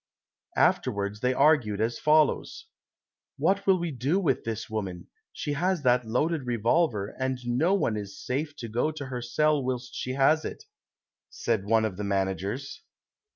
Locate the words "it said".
10.43-11.65